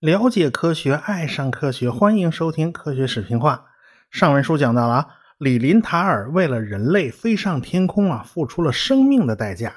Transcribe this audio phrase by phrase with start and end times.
[0.00, 3.66] 了解科学，爱上科学，欢迎收听科学视频化。
[4.10, 5.06] 上文书讲到了啊，
[5.38, 9.72] 李林塔尔为了人类飞上天空啊，付出了生命的代价。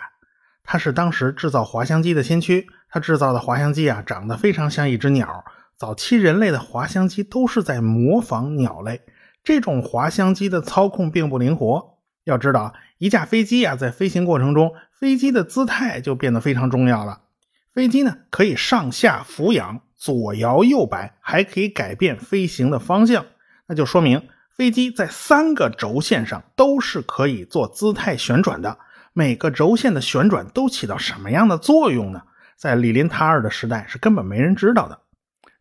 [0.63, 5.45] 他是当时制造滑翔机的先驱，他制造的滑翔机啊，长得非常像一只鸟。
[5.77, 9.01] 早期人类的滑翔机都是在模仿鸟类，
[9.43, 11.97] 这种滑翔机的操控并不灵活。
[12.23, 17.21] 要知道，一架飞机啊，在飞行过程中，飞机的姿态就变得非常重要了。
[17.73, 19.81] 飞机呢，可以上下俯仰。
[19.99, 23.25] 左摇右摆，还可以改变飞行的方向，
[23.65, 28.77] 那就说明飞机在三个轴线上都是可以做姿态旋转的。
[29.13, 32.21] 每个轴线的旋转都起到什么样的作用呢？
[32.55, 34.99] 在李林塔尔的时代是根本没人知道的。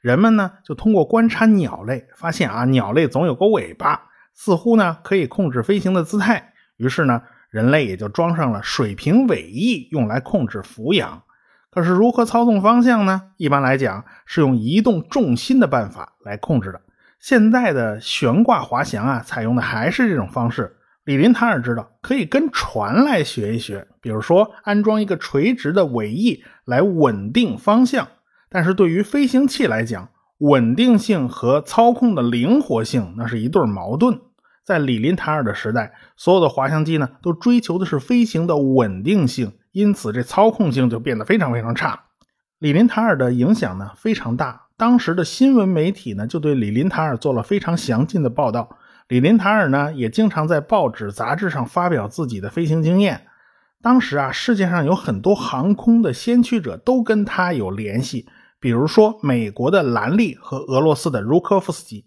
[0.02, 6.52] 人们呢就通过观察鸟类，发现啊鸟类总有个尾巴，似乎呢可以控制飞行的姿态。
[6.76, 11.22] 于是呢人类也就装上了水平尾翼，用来控制俯仰。
[11.70, 13.22] 可是如何操纵方向呢？
[13.36, 16.80] 一般来讲是用移动重心的办法来控制的。
[17.20, 20.76] 现在的悬挂滑翔啊，采用的还是这种方式。
[21.04, 28.08] 李林塔尔知道可以跟船来学一学，比如说安装一个垂直的尾翼来稳定方向。
[28.48, 34.18] 但是对于飞行器来讲，稳定性和操控的灵活性那是一对矛盾。
[34.66, 39.52] 在李林塔尔的时代，所有的滑翔机呢都追求的是飞行的稳定性。
[39.70, 42.06] 因此，这操控性就变得非常非常差。
[42.58, 48.76] 李林塔尔的影响呢非常大，当时的新闻媒体呢就对李林塔尔做了非常详尽的报道。
[49.06, 53.28] 李林塔尔呢也经常在报纸、杂志上发表自己的飞行经验。
[53.80, 58.26] 当时啊，世界上有很多航空的先驱者都跟他有联系，
[58.58, 62.04] 比如说美国的兰利和俄罗斯的茹科夫斯基。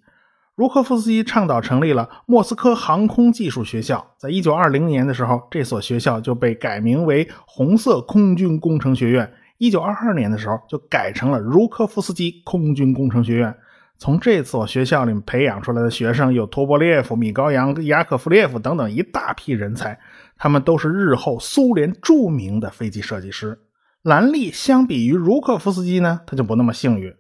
[0.59, 9.31] 茹科夫斯基倡导成立了莫斯科航空技术学校，在一九二零年的时候，这所学校就被改名为红色空军工程学院。
[9.57, 13.55] 一九二二年的时候，就改成了茹科夫斯基空军工程学院。
[13.97, 19.98] 从这所学校里培养出来的学生有托波列夫、米高扬、雅可夫列夫等等一大批人才，
[20.37, 23.58] 他们都是日后苏联著名的飞机设计师。
[24.02, 27.15] 兰利相比于茹科夫斯基呢，他就不那么幸运。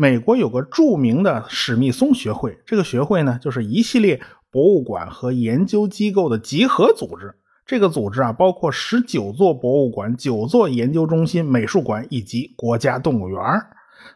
[0.00, 7.34] 美国有个著名的史密松学会，这个学会呢，就是一系列博物馆和研究机构的集合组织。
[7.66, 13.42] 这个组织啊，包括十九座博物馆、九座研究中心、美术馆以及国家动物园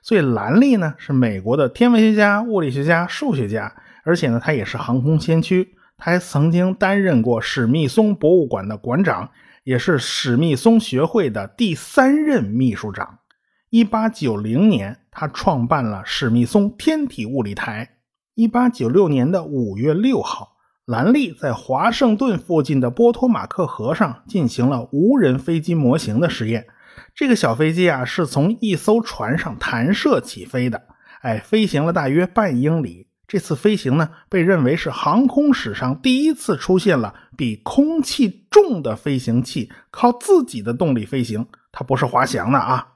[0.02, 5.74] 所以兰利呢，是美国的天文学家、物理学家、数学家，而且呢，他也是航空先驱。
[5.98, 9.30] 他还曾经担任过史密松博物馆的馆长，
[9.64, 13.18] 也是史密松学会的第三任秘书长。
[13.68, 17.98] 一八九零年，他创办了史密松天体物理台。
[18.34, 20.56] 一八九六年的五月六号，
[20.86, 26.66] 兰利在华盛顿附近的波托马克河上进行了无人飞机模型的实验。
[27.14, 30.82] 这个小飞机啊，是从一艘船上弹射起飞的，
[31.20, 33.06] 哎，飞行了大约半英里。
[33.28, 42.91] 这次飞行呢，被认为是航空史上第一次出现了比空气重的飞行器靠自己的动力飞行，它不是滑翔的啊。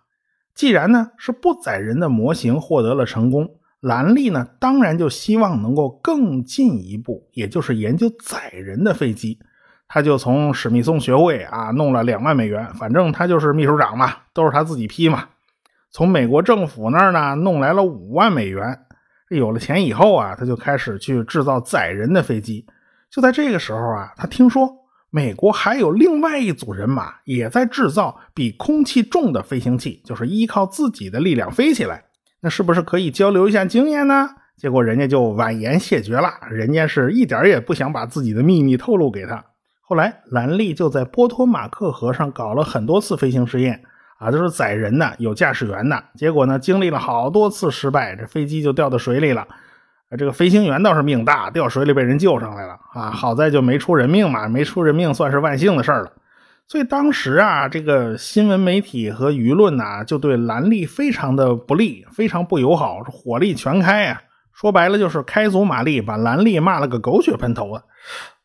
[0.57, 3.47] 既然呢是不载人的模型获得了成功，
[3.81, 9.39] 兰利呢当然就希望能够更进一步，也就是研究载人的飞机。
[9.87, 15.29] 他就从史密松学会啊弄了两万美元，反正他就是秘书长嘛，都是他自己批嘛。
[15.91, 18.81] 从美国政府那儿呢弄来了五万美元。
[19.29, 22.67] 有了钱以后啊，他就开始去制造载人的飞机。
[23.11, 24.86] 就在这个时候啊，他听说。
[25.17, 32.05] 美国还有另外一组人马也在制造比空气重的飞行器，就是依靠自己的力量飞起来。
[32.43, 34.29] 那是不是可以交流一下经验呢？
[34.59, 39.43] 结果人家就婉言谢绝了，人家是一点也不想把自己的秘密透露给他。
[39.81, 43.81] 后来兰利就在波托马克河上搞了很多次飞行试验，
[44.19, 46.05] 啊，都是载人的，有驾驶员的。
[46.15, 49.49] 结果呢，经历了好多次失败，这飞机就掉到水里了。
[50.17, 53.11] 这个飞行员倒是命大，掉水里被人救上来了啊！
[53.11, 56.13] 好在就没出人命嘛，没出人命算是万幸的事了。
[56.69, 64.23] 所以当时啊，这个新闻媒体和舆论呐，就对兰利非常的不利，非常不友好，火力全开啊！
[64.53, 67.83] 说白了就是开足马力，把兰利骂了个狗血喷头啊！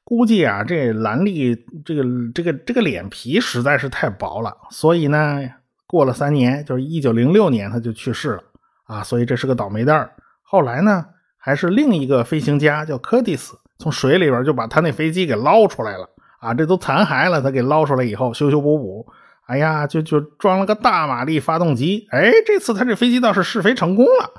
[0.03, 2.03] 估计啊，这兰利这个
[2.33, 5.39] 这个这个脸皮实在是太薄了，所以呢，
[5.85, 8.43] 过了三年，就是一九零六年，他就去世了
[8.87, 9.03] 啊！
[9.03, 10.09] 所以这是个倒霉蛋
[10.41, 11.05] 后来呢？
[11.43, 16.07] 还是另一个飞行家叫柯蒂斯，从水里边就把他那飞机给捞出来了
[16.39, 16.53] 啊！
[16.53, 19.07] 这都残骸了，他给捞出来以后修修补补，
[19.47, 22.07] 哎呀，就就装了个大马力发动机。
[22.11, 24.29] 哎，这次他这飞机倒是试飞成功了。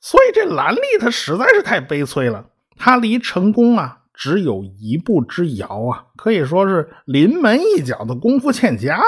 [0.00, 2.44] 所以这兰利他实在是太悲催了，
[2.76, 9.00] 他离成功啊只有一步之遥啊，可以说是临门一脚的功夫欠佳。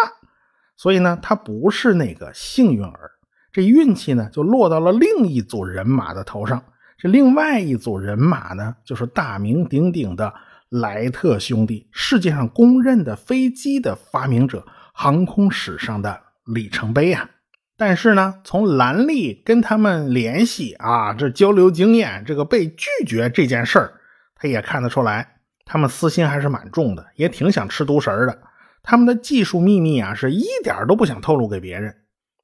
[0.74, 3.10] 所以呢，他不是那个幸运儿，
[3.52, 6.62] 这运气呢就落到了另一组人马的头上。
[6.98, 10.32] 这另外一组人马呢，就是大名鼎鼎的
[10.70, 14.64] 莱特兄弟，世界上公认的飞机的发明者，
[14.94, 17.28] 航空史上的里程碑啊。
[17.76, 23.92] 但是呢，从兰利跟他们联系啊，这交流经验，这个被拒绝这件事儿，
[24.34, 28.38] 他也看得出来，他们私心还是蛮重的，也挺想吃独食的。
[28.82, 31.94] 他们的技术秘密啊，是一点都不想透露给别人。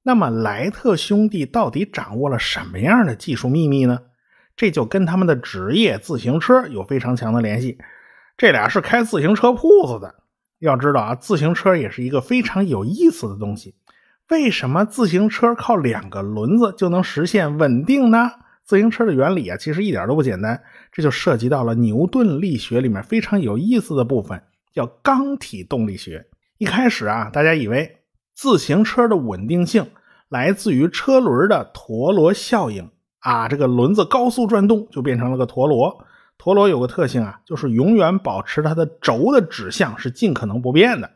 [0.03, 3.99] 那么莱特兄弟到底掌握了什么样的技术秘密呢？
[4.57, 7.79] 这就跟他们的职业自行车有非常强的联系。
[8.37, 10.15] 这俩是开自行车铺子的。
[10.59, 13.75] 要知道啊，自行车也是一个非常有意思的东西。
[14.31, 18.31] 为什么自行车靠两个轮子就能实现稳定呢？
[18.65, 20.63] 自行车的原理啊，其实一点都不简单。
[20.93, 24.41] 这就涉及到了牛顿力学里面非常有意思的部分，
[24.73, 26.25] 叫刚体动力学。
[26.59, 27.99] 一开始啊，大家以为
[28.35, 29.91] 自行车的稳定性
[30.29, 32.89] 来自于车轮的陀螺效应
[33.23, 36.05] 啊，这个轮子高速转动就变成了个陀螺。
[36.39, 41.09] 陀螺有个特性啊，就是永远保持它的轴的指向是尽可能不变的。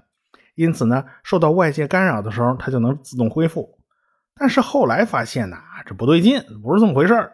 [0.54, 3.76] 因此呢，受到外界干扰的时候，它就能自动恢复。
[4.38, 7.32] 但是后来发现呐，这不对劲，不是这么回事儿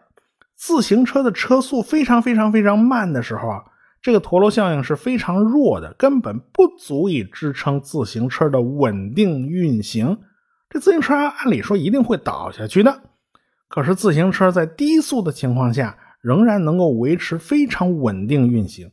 [0.54, 3.62] 自行车的车速非常非常非常慢的时候啊，
[4.00, 10.19] 这个陀螺效应是非常弱的，根本不足以支撑自行车的稳定运行。
[10.70, 13.02] 这自行车按理说一定会倒下去的。
[13.74, 18.92] 可是自行车在低速的情况下，仍然能够维持非常稳定运行。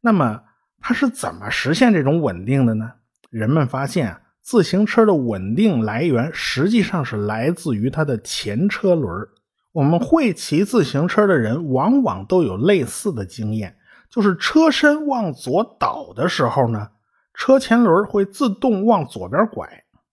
[0.00, 0.40] 那么
[0.80, 2.90] 它是怎么实现这种稳定的呢？
[3.28, 9.28] 人们发现，自行车的稳定来源实际上是来自于它的前车轮。
[9.72, 13.76] 我们会骑自行车的人，往往都有类似的经验，
[14.08, 16.88] 就是车身往左倒的时候呢，
[17.34, 19.66] 车前轮会自动往左边拐；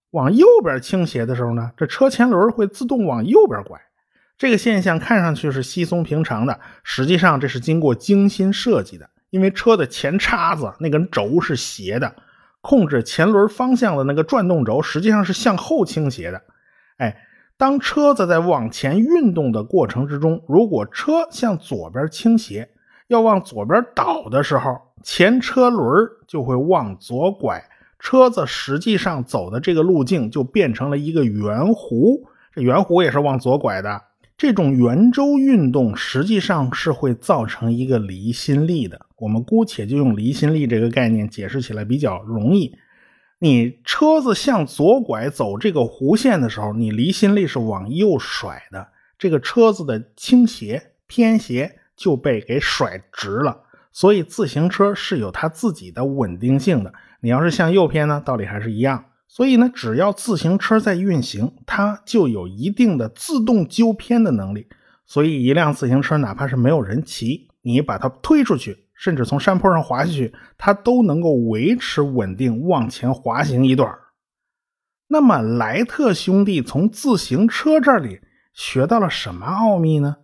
[0.09, 3.79] 往右边倾斜的时候呢，这车前轮会自动往右边拐。
[4.41, 12.11] 这个现象看上去是稀松平常的，实际上这是经过精心设计的，因为车的前叉子那根轴是斜的。
[12.59, 16.41] 控制前轮方向的那个转动轴实际上是向后倾斜的。
[16.97, 17.15] 哎，
[17.55, 22.67] 当车子在往前运动的过程之中，如果车向左边倾斜，
[23.09, 27.63] 要往左边倒的时候，前车轮就会往左拐，
[27.99, 34.01] 车子实际上走的这个路径就变成了一个圆弧，这圆弧也是往左拐的。
[34.41, 39.05] 这种圆周运动实际上是会造成一个离心力的。
[39.17, 42.75] 我们姑且就用离心力这个概念解释起来比较容易。
[43.37, 48.87] 你车子向左拐走这个弧线的时候，你离心力是往右甩的，
[49.19, 53.65] 这个车子的倾斜偏斜就被给甩直了。
[53.91, 56.91] 所以自行车是有它自己的稳定性的。
[57.19, 59.05] 你要是向右偏呢，道理还是一样。
[59.33, 64.67] 所以呢，只要自行车在运行，它就有一定的自动纠偏的能力。
[65.05, 73.89] 所以，一辆自行车哪怕是没有人骑，你把它推出去，甚至从山坡上滑下去，它都能够维持稳定，往前滑行一段。
[75.07, 78.19] 那么，莱特兄弟从自行车这里
[78.53, 80.17] 学到了什么奥秘呢？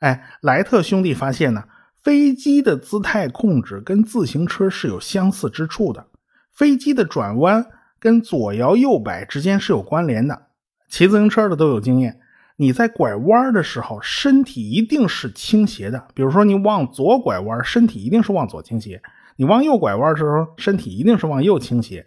[0.00, 1.62] 哎，莱特兄弟发现呢，
[2.02, 6.08] 飞机的姿态控制跟自行车是有相似之处的，
[6.52, 7.64] 飞机的转弯。
[8.00, 10.46] 跟左摇右摆之间是有关联的，
[10.88, 12.18] 骑自行车的都有经验。
[12.56, 16.08] 你在拐弯的时候，身体一定是倾斜的。
[16.14, 19.00] 比如说，你往左拐弯，身体一定是往左倾斜；
[19.36, 22.06] 你往右拐弯的时候，身体一定是往右倾斜。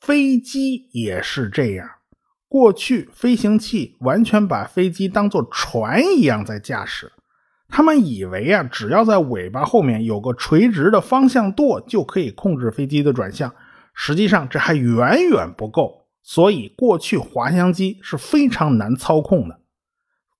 [0.00, 1.88] 飞机也是这样。
[2.48, 7.12] 过去飞行器完全把飞机当做船一样在驾驶，
[7.68, 13.54] 他们以为啊，只要在尾巴后面有个垂直的方向舵，就可以控制飞机的转向。
[14.00, 19.58] 实际上这还远远不够，所以过去滑翔机是非常难操控的。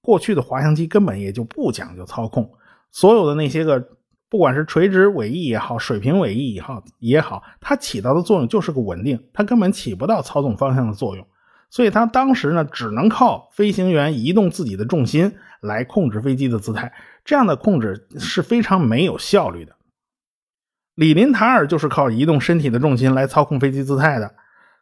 [0.01, 2.49] 过去的滑翔机根本也就不讲究操控，
[2.93, 3.85] 所有的那些个，
[4.31, 11.27] 不管是垂直尾翼也好，水平尾翼也好，也好，它起到的作用就是个稳定，它根本起不到操纵方向的作用。
[11.69, 16.93] 所以它当时呢，只能靠飞行员移动自己的重心来控制飞机的姿态，
[17.25, 19.75] 这样的控制是非常没有效率的。
[20.99, 24.35] 李林塔尔就是靠移动身体的重心来操控飞机姿态的。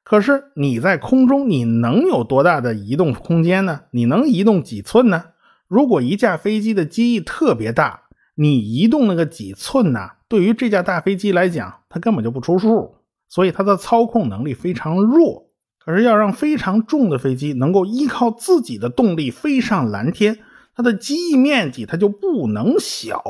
[0.03, 3.81] 可是你在空中，你能有多大的移动空间呢？
[3.91, 5.25] 你能移动几寸呢？
[5.69, 8.05] 如果一架飞机的机翼特别大，
[8.35, 10.13] 你移动那个几寸呢？
[10.27, 12.95] 对于这架大飞机来讲，它根本就不出数，
[13.29, 15.49] 所以它的操控能力非常弱。
[15.85, 20.39] 可是要让非常重的飞机能够依靠自己的动力飞上蓝天，
[20.75, 23.23] 它的机翼面积它就不能小。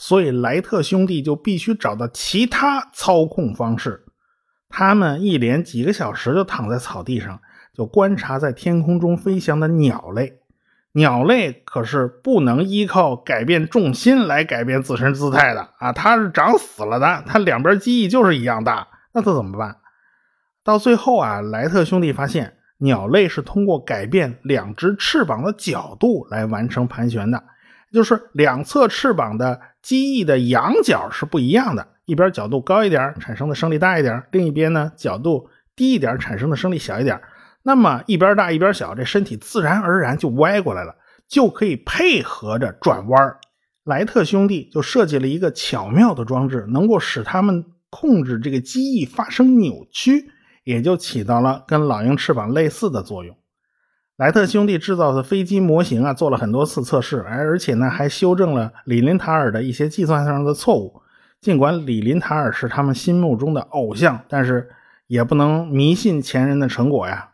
[0.00, 4.04] 所以莱特兄弟就必须找到其他操控方式。
[4.68, 7.40] 他们一连几个小时就躺在草地上，
[7.74, 10.38] 就观察在天空中飞翔的鸟类。
[10.92, 15.92] 鸟类可是不能依靠改变重心来改变自身姿态的啊！
[15.92, 19.76] 它是长死了的，它两边机翼就是一样大，那它怎么办？
[20.62, 27.44] 到最后啊，莱特兄弟发现鸟类是通过改变两只翅膀的角度来完成盘旋的，
[27.92, 37.20] 就是两侧翅膀的机翼的仰角是不一样的，一边角度高一点，产生的升力大一点；另一边呢，角度低一点，产生的升力小一点。
[37.62, 40.94] 那么一边大一边小，这身体自然而然就歪过来了，
[41.28, 43.36] 就可以配合着转弯
[43.84, 50.30] 莱特兄弟就设计了一个巧妙的装置，能够使他们控制这个机翼发生扭曲，
[50.64, 53.34] 也就起到了跟老鹰翅膀类似的作用。
[54.18, 61.00] 莱特兄弟制造的飞机模型啊，做了很多次测试，而而且呢，还修正了李林塔尔的一些计算上的错误。
[61.40, 64.68] 尽管李林塔尔是他们心目中的偶像，但是
[65.06, 67.28] 也不能迷信前人的成果呀。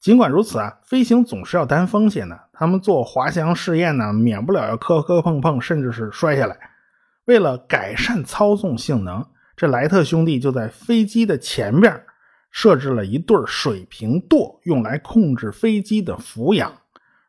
[0.00, 2.40] 尽管如此啊，飞行总是要担风险的。
[2.54, 6.56] 他们做滑翔试验呢，免不了要磕磕碰碰，甚至是摔下来。
[7.26, 9.22] 为了改善操纵性能，
[9.54, 12.02] 这莱特兄弟就在飞机的前边
[12.50, 16.72] 设置了一对水平舵，用来控制飞机的俯仰。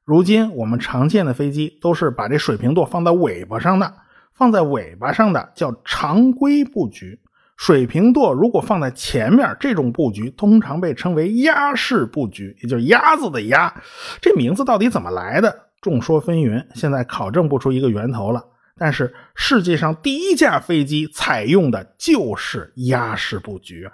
[0.04, 3.94] 如今我们常见的飞机都是把这水平舵放在尾巴上的，
[4.34, 7.20] 放在尾巴上的叫常规布局。
[7.56, 13.72] 水平舵如果放在前面，这种布局通常被称为鸭式布局，也就是鸭子的鸭。
[14.20, 15.68] 这名字到底怎么来的？
[15.80, 18.44] 众说纷纭，现在考证不出一个源头了。
[18.76, 23.88] 但是世界上第一架飞机采用的就是鸭式布局。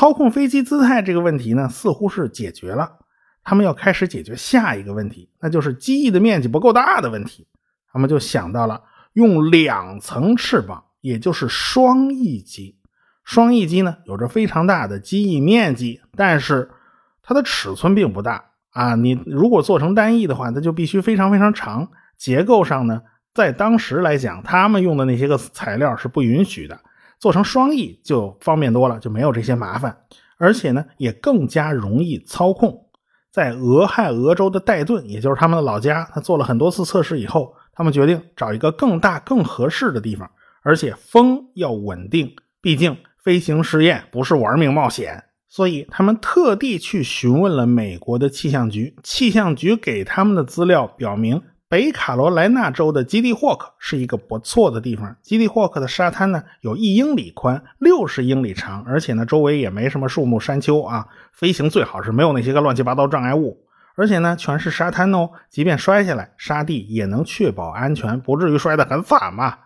[0.00, 2.90] 操控飞机姿态这个问题呢，似乎是解决了。
[3.44, 7.46] 他们要开始解决下一个问题，那就是机翼的面积不够大的问题。
[7.92, 10.84] 他们就想到了用两层翅膀。
[11.02, 12.78] 也就是双翼机，
[13.24, 16.70] 双翼机呢有着非常大的机翼面积，但是
[17.22, 18.94] 它的尺寸并不大啊。
[18.94, 21.90] 你如果做成单翼的话，那就必须非常非常长。
[22.16, 23.02] 结构上呢，
[23.34, 26.80] 在当时来讲，他们用的那些个材料是不允许的。
[27.20, 29.96] 做成双翼就方便多了，就没有这些麻烦，
[30.38, 32.86] 而且呢也更加容易操控。
[33.30, 40.28] 在俄亥俄州的戴顿，也就是他们的老家，他做了很多次测试以后，他们决定找一个更大、更合适的地方。
[40.62, 48.96] 而且风要稳定，毕竟飞行试验不是玩命冒险，所以他们特地去询问了美国的气象局。
[49.02, 55.16] 气象局给他们的资料表明，北卡罗来纳州的基地霍克是一个不错的地方。
[55.22, 61.06] 基地霍克的沙滩呢，有一英里宽，六十英里长，而且呢，周围也没什么树木山丘啊。
[61.32, 63.56] 飞行最好是没有那些个乱七八糟障碍物，
[63.94, 69.56] 而且呢，全是沙滩哦，即便摔下来，沙地也能确保安全，不至于摔得很惨嘛。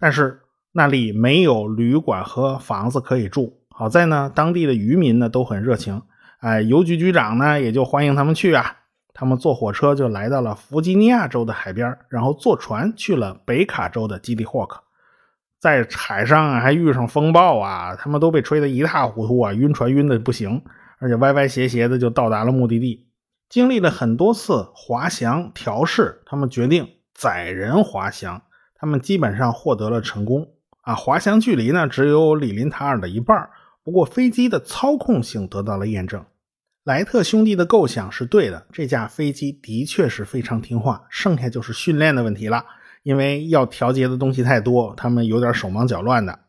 [0.00, 0.40] 但是
[0.72, 3.60] 那里没有旅馆和房子可以住。
[3.70, 6.02] 好在呢，当地的渔民呢都很热情，
[6.40, 8.78] 哎，邮局局长呢也就欢迎他们去啊。
[9.14, 14.82] 他们坐火车就来到了弗吉尼亚州的海边，然后坐船去了北卡州的基地霍克。
[15.60, 20.60] 在海上还遇上风暴啊，他们都被吹得一塌糊涂啊，晕船晕的不行，
[20.98, 23.06] 而且歪歪斜斜的就到达了目的地。
[23.48, 28.42] 经历了很多次滑翔调试，他们决定载人滑翔。
[28.74, 30.46] 他们基本上获得了成功
[30.82, 30.94] 啊！
[30.94, 33.48] 滑翔距离呢只有李林塔尔的一半，
[33.82, 36.22] 不过飞机的操控性得到了验证。
[36.84, 42.62] 莱特兄弟的构想是对的，这架飞机的确是非常听话，剩下就是训练的问题了。
[43.02, 46.40] 因为要调节的东西太多，他们有点手忙脚乱的。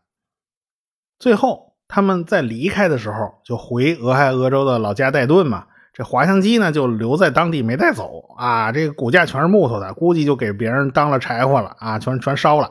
[1.20, 3.15] 最后他们在离开的时候
[3.46, 5.68] 就回俄亥俄州的老家戴顿嘛。
[5.94, 8.74] 这滑翔机呢，就留在当地没带走啊。
[8.74, 12.70] 这个骨架全是木头的，估计就给别人当了柴火了啊，全全烧了。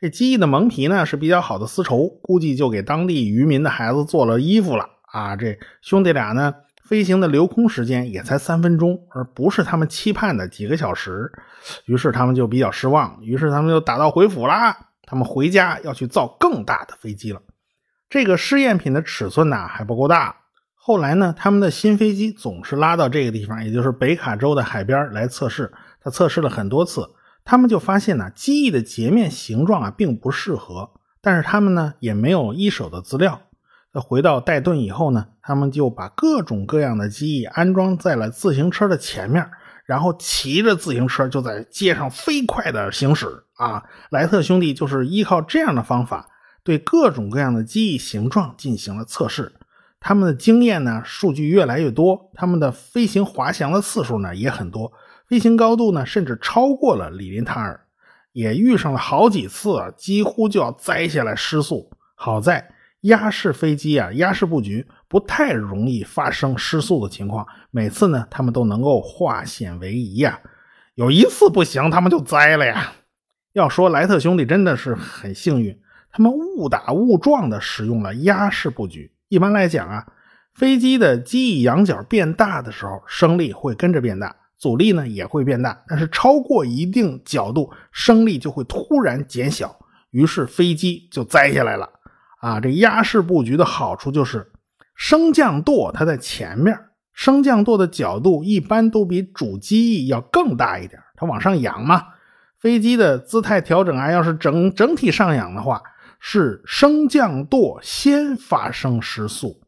[0.00, 5.36] 这机翼的蒙皮呢是比较好的丝绸，估计就给当地渔民的孩子做了衣服了啊。
[5.36, 6.54] 这兄弟俩呢，
[6.92, 11.32] 飞行的留空时间也才三分钟，而不是他们期盼的几个小时。
[11.86, 14.76] 于是他们就比较失望，于是他们就打道回府啦。
[15.06, 17.40] 他们回家要去造更大的飞机了。
[18.10, 20.36] 这个试验品的尺寸呢还不够大。
[20.74, 25.72] 后来呢，他们的新飞机总是拉到这个地方，也就是北卡州的海边来测试。
[26.02, 27.08] 他测试了很多次，
[27.42, 30.90] 他们就发现呢，机翼的截面形状啊并不适合。
[31.22, 33.40] 但是他们呢也没有一手的资料。
[33.94, 39.44] 回到戴顿以后呢，他们就把各种各样的机翼安装在了自行车的前面，
[39.84, 43.26] 然后骑着自行车就在街上飞快的行驶。
[43.56, 46.28] 啊，莱特兄弟就是依靠这样的方法，
[46.64, 49.52] 对各种各样的机翼形状进行了测试。
[50.00, 54.92] 他们的经验呢，数据越来越多，他们的飞行滑翔的次数呢也很多，
[55.28, 57.80] 飞行高度呢甚至超过了李林塔尔。
[58.32, 61.90] 也遇上了好几次啊，几乎就要栽下来失速。
[62.16, 62.66] 好在
[63.02, 70.40] 鸭式飞机啊，鸭式布局不太容易发生失速的情况，每次呢，他们都能够化险为夷呀。
[70.94, 72.94] 有一次不行，他们就栽了呀。
[73.52, 75.78] 要说莱特兄弟真的是很幸运，
[76.10, 79.12] 他们误打误撞的使用了压式布局。
[79.28, 80.06] 一般来讲啊，
[80.54, 84.34] 飞机的机翼仰角变大的时候，升力会跟着变大。
[84.56, 89.76] 阻力呢也会变大，但是超过一定角度，升力就会突然减小，
[90.10, 91.86] 于是飞机就栽下来了。
[92.40, 94.50] 啊，这压式布局的好处就是
[95.04, 96.78] 升降舵它在前面，
[97.12, 102.04] 升降舵的角度一般都比主机翼要更大一点，它往上仰嘛。
[102.60, 105.82] 飞机的姿态调整啊，要是整整体上仰的话，
[106.20, 109.60] 是升降舵先发生失速，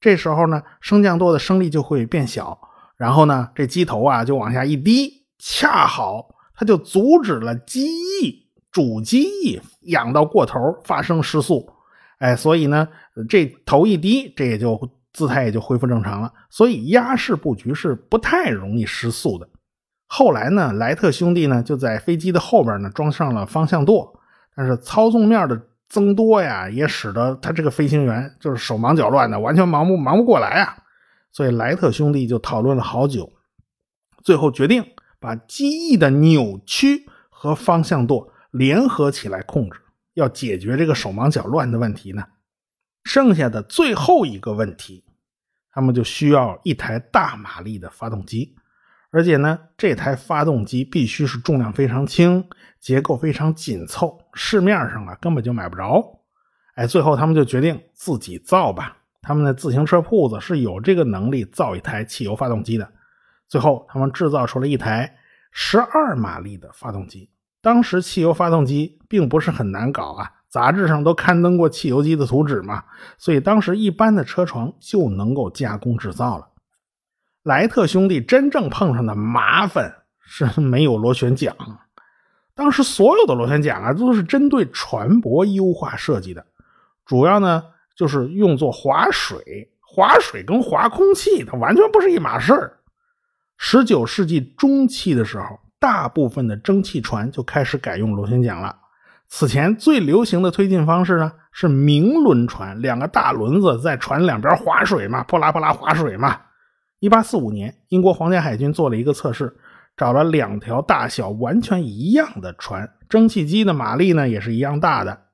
[0.00, 2.56] 这时候呢，升降舵的升力就会变小。
[2.96, 11.68] 然后呢，这机头啊就往下一低，恰好它就阻止了机翼主机翼仰到过头发生失速，
[12.18, 12.88] 哎，所以呢，
[13.28, 14.78] 这头一低，这也就
[15.12, 16.32] 姿态也就恢复正常了。
[16.50, 19.48] 所以压式布局是不太容易失速的。
[20.06, 24.20] 后来呢，莱特兄弟呢就在飞机的后边呢装上了方向舵，
[24.56, 30.76] 但是操纵面的增多呀，也使得他这个飞行员就是手忙脚乱的，完全忙不忙不过来啊。
[31.30, 33.30] 所以莱特兄弟就讨论了好久，
[34.24, 34.84] 最后决定
[35.20, 39.78] 把机翼的扭曲和方向舵联合起来控制。
[40.18, 42.24] 要解决这个手忙脚乱的问题呢，
[43.04, 45.04] 剩下的最后一个问题，
[45.70, 48.56] 他们就需要一台大马力的发动机，
[49.10, 52.44] 而且呢，这台发动机必须是重量非常轻，
[52.80, 56.04] 结构非常紧凑，市面上啊根本就买不着。
[56.74, 58.96] 哎，最后他们就决定自己造吧。
[59.22, 62.92] 他们的自行车铺子是有这个能力造一台汽油发动机的。
[63.46, 65.16] 最后，他们制造出了一台
[65.52, 67.30] 十二马力的发动机。
[67.60, 72.84] 当时汽油发动机并不是很难搞啊，杂志上都刊登过汽油机的图纸嘛，
[73.16, 76.48] 所以当时一般的车床就能够加工制造了。
[77.42, 81.54] 莱特兄弟真正碰上的麻烦是没有螺旋桨。
[82.54, 86.46] 当时所有的螺旋桨啊，都是针对船舶优化设计的，
[87.04, 87.62] 主要呢。
[87.98, 92.78] 就是用作划水，划水跟划空气它完全不是一码事儿。
[93.56, 98.76] 十九世纪中期的时候，大部分的蒸汽船就开始改用螺旋桨了。
[99.28, 106.40] 此前最流行的推进方式呢是明轮船，两个大轮子在船两边划水嘛，泼啦泼啦划水嘛。
[107.00, 109.56] 一八四五年，英国皇家海军做了一个测试，
[109.96, 115.26] 找了两条大小完全一样的船，蒸汽机的马力呢也是一样大的。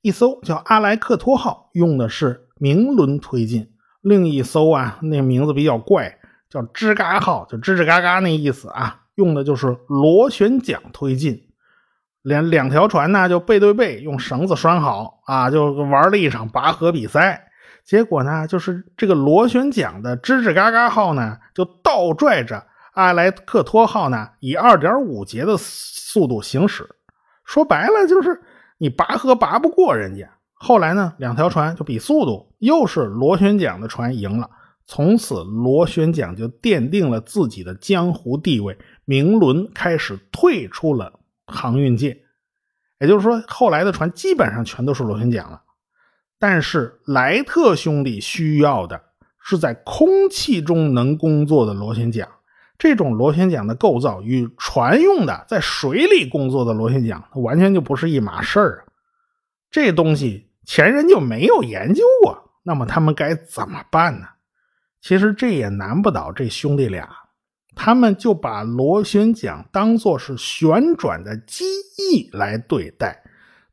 [0.00, 3.66] 一艘叫阿莱克托号，用的是明轮推进；
[4.00, 6.18] 另一艘啊，那名字比较怪，
[6.50, 11.48] 叫吱嘎号，就吱吱嘎嘎那意思啊，用的就是螺旋桨推进。
[12.22, 17.50] 两两条船呢，就背对背，用绳子拴好啊，就玩了一场拔河比赛。
[17.84, 26.88] 结果呢，就是这个螺旋桨的吱吱嘎嘎号呢，就倒拽着阿莱克托号呢，以二点五节的速度行驶。
[27.44, 28.42] 说白了就是。
[28.78, 34.50] 你拔河拔不过人家，后来呢，两条船就比速度，又是螺旋桨的船赢了。
[34.86, 42.22] 从此，螺旋桨就奠定了自己的江湖地位，明轮开始退出了航运界。
[43.00, 45.62] 也就是说，后来的船基本上全都是螺旋桨了。
[46.38, 49.00] 但是，莱特兄弟需要的
[49.40, 52.28] 是在空气中能工作的螺旋桨。
[52.78, 58.90] 这种螺旋桨的构造与船用的在水里工作的螺旋桨，完全就不是一码事儿啊！
[59.70, 64.26] 这东西前人就没有研究过，那么他们该怎么办呢？
[65.00, 67.08] 其实这也难不倒这兄弟俩，
[67.74, 71.64] 他们就把螺旋桨当做是旋转的机
[71.98, 73.22] 翼来对待，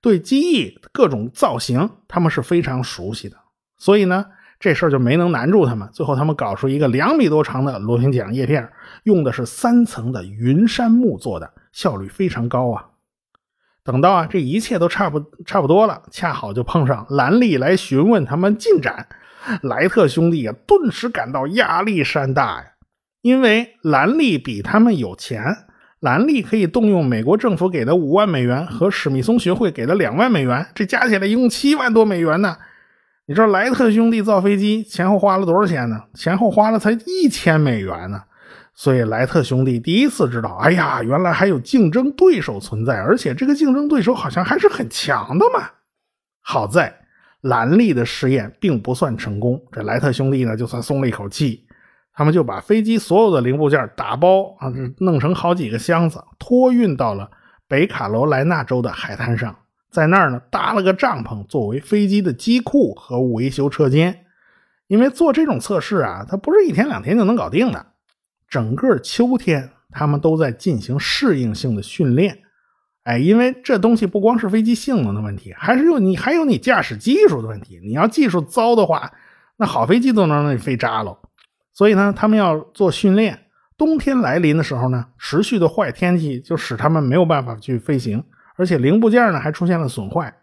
[0.01, 3.37] 对机翼各种造型他们是非常熟悉的，
[3.77, 4.25] 所以呢。
[4.61, 5.87] 这事儿就没能难住他们。
[5.93, 8.69] 最后，他们搞出一个两米多长的螺旋桨叶片，
[9.03, 12.85] 用的是三层的云杉木做的，效率非常高啊。
[13.85, 19.07] 等到啊这一切都差不差不多了，恰好就碰上兰利来询问他们进展。
[19.61, 22.65] 莱特兄弟啊，顿时感到压力山大呀，
[23.21, 25.43] 因为兰利比他们有钱，
[25.99, 32.55] 兰利可以动用美国政府给的五万美元和史密松学会给的两万美元，这加起来一共七万多美元呢。
[33.25, 36.03] 你知道莱特兄弟造飞机前后花了多少钱呢？
[36.13, 38.23] 前后花了才一千美元呢。
[38.73, 45.69] 所以莱特兄弟第一次知道，哎呀，原来还有竞争对手存在，而且这个竞争对手好像还是很强的嘛。
[46.41, 46.95] 好在
[47.41, 51.65] 兰利的试验并不算成功，这莱特兄弟呢就算松了一口气。
[52.19, 57.31] 他们就把飞机所有的零部件打包啊，弄成好几个箱子，托运到了
[57.65, 59.55] 北卡罗来纳州的海滩上，
[59.89, 64.25] 在那儿呢搭了个帐篷作为飞机的机库和维修车间。
[64.87, 67.85] 因为做这种测试啊，它不是一天两天就能搞定的。
[68.49, 72.39] 整个秋天，他们都在进行适应性的训练。
[73.03, 77.79] 哎，因为这东西不光是飞机性能的问题，还是有你还有你驾驶技术的问题。
[77.81, 79.09] 你要技术糟的话，
[79.55, 81.17] 那好飞机都能让你飞渣了。
[81.79, 83.39] 所以呢，他们要做训练。
[83.77, 88.21] 冬天来临的时候呢，持续的坏天气就使他们没有办法去飞行，
[88.57, 90.35] 而且零部件呢还出现了损坏。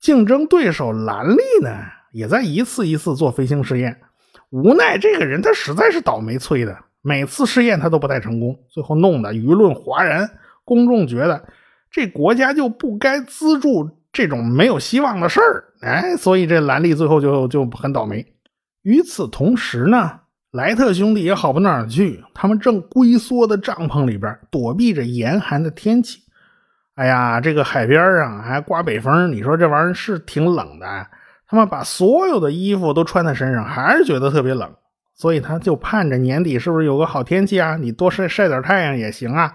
[0.00, 1.70] 竞争对手兰利呢，
[2.10, 3.96] 也在一次一次做飞行试验。
[4.50, 10.28] 无奈这个人他实在是倒霉催的，每次试验他都不太成功，最后弄得舆论哗然，
[10.64, 11.46] 公众觉得。
[11.92, 18.26] 这国家就不该资助这种没有希望的事儿，哎，所以这兰利最后就就很倒霉。
[18.82, 20.10] 与此同时呢，
[20.56, 26.18] 莱特兄弟也好不到哪去，他们正龟缩的帐篷里边躲避着严寒的天气。
[26.94, 31.06] 哎呀，这个海边上还刮北风，你说这玩意儿是挺冷的。
[31.46, 34.74] 他们把所有的衣服都穿在身上，还是觉得特别冷，
[35.14, 37.76] 所以他就盼着年底是不是有个好天气啊？
[37.76, 39.54] 你多晒晒点太阳也行啊。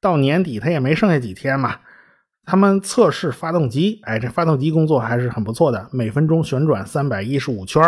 [0.00, 1.76] 到年底，他也没剩下几天嘛。
[2.44, 7.80] 他们测试发动机，哎，这发动机工作还是很不错的，每分钟旋转三百一十五圈。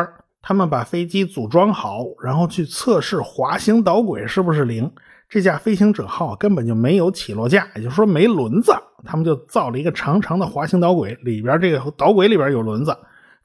[0.42, 4.92] 他们把飞机组装好，然后去测试滑行导轨是不是零。
[5.28, 8.74] 这架飞行者号根本就没有起落架，也就是说没轮子。
[9.04, 12.94] 他们就造了一个长长的滑行导轨，里边这个导轨里边有轮子。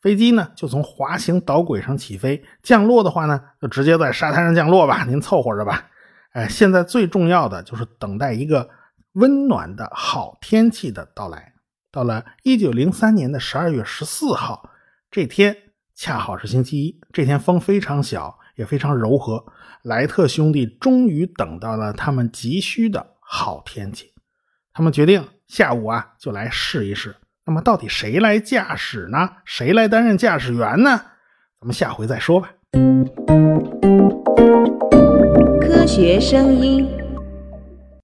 [0.02, 5.88] 飞机呢就从滑行导轨上起飞，降落的话呢就直接在沙滩上降落吧， 您凑合着吧。
[6.34, 8.70] 哎，现在最重要的就是等待一个
[9.14, 11.54] 温暖的好天气的到来。
[11.92, 14.70] 到了一九零三年的十二月十四号，
[15.10, 15.56] 这天
[15.98, 17.00] 恰好是星期一。
[17.12, 19.44] 这天风非常小，也非常柔和。
[19.82, 24.14] 莱特兄弟终于等到了他们急需的好天气。
[24.72, 27.16] 他们决定下午啊就来试一试。
[27.48, 29.28] 那么到底谁来驾驶呢？
[29.44, 31.02] 谁来担任驾驶员呢？
[31.60, 32.52] 咱们下回再说吧。
[35.60, 36.97] 科学声音。